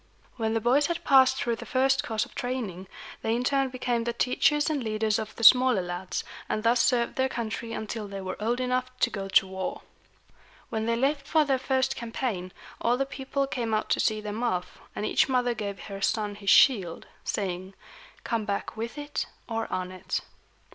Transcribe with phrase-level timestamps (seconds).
[0.35, 2.87] When the boys had passed through the first course of training,
[3.21, 7.17] they in turn became the teachers and leaders of the smaller lads, and thus served
[7.17, 9.81] their country until they were old enough to go to war.
[10.69, 12.51] When they left for their first campaign,
[12.81, 16.33] all the people came out to see them off, and each mother gave her son
[16.33, 17.75] his shield, saying,
[18.23, 20.21] "Come back with it or on it."